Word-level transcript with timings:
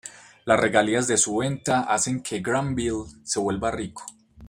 Las 0.45 0.59
regalías 0.59 1.07
de 1.07 1.15
su 1.15 1.35
venta 1.37 1.81
hacen 1.81 2.23
que 2.23 2.39
Granville 2.39 3.05
se 3.23 3.37
vuelva 3.39 3.69
rico. 3.69 4.03